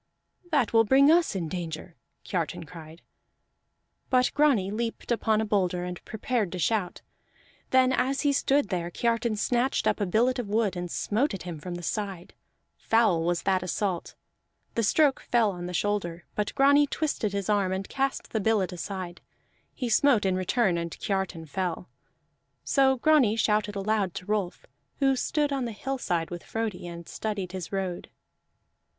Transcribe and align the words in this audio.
"That 0.49 0.73
will 0.73 0.83
bring 0.83 1.11
us 1.11 1.35
in 1.35 1.47
danger!" 1.47 1.95
Kiartan 2.25 2.65
cried. 2.65 3.03
But 4.09 4.31
Grani 4.33 4.71
leaped 4.71 5.11
upon 5.11 5.39
a 5.41 5.45
boulder 5.45 5.83
and 5.83 6.03
prepared 6.05 6.51
to 6.53 6.57
shout. 6.57 7.03
Then 7.69 7.93
as 7.93 8.21
he 8.21 8.33
stood 8.33 8.69
there, 8.69 8.89
Kiartan 8.89 9.35
snatched 9.37 9.85
up 9.85 10.01
a 10.01 10.07
billet 10.07 10.39
of 10.39 10.47
wood 10.49 10.75
and 10.75 10.89
smote 10.89 11.35
at 11.35 11.43
him 11.43 11.59
from 11.59 11.75
the 11.75 11.83
side: 11.83 12.33
foul 12.79 13.21
was 13.23 13.43
that 13.43 13.61
assault. 13.61 14.15
The 14.73 14.81
stroke 14.81 15.19
fell 15.19 15.51
on 15.51 15.67
the 15.67 15.71
shoulder, 15.71 16.25
but 16.33 16.55
Grani 16.55 16.87
twisted 16.87 17.31
his 17.31 17.47
arm 17.47 17.71
and 17.71 17.87
cast 17.87 18.31
the 18.31 18.39
billet 18.41 18.71
aside; 18.71 19.21
he 19.75 19.87
smote 19.87 20.25
in 20.25 20.35
return, 20.35 20.79
and 20.79 20.89
Kiartan 20.99 21.45
fell. 21.45 21.89
So 22.63 22.95
Grani 22.95 23.35
shouted 23.35 23.75
aloud 23.75 24.15
to 24.15 24.25
Rolf, 24.25 24.65
who 24.97 25.15
stood 25.15 25.53
on 25.53 25.65
the 25.65 25.71
hillside 25.71 26.31
with 26.31 26.43
Frodi 26.43 26.87
and 26.87 27.07
studied 27.07 27.51
his 27.51 27.71
road. 27.71 28.09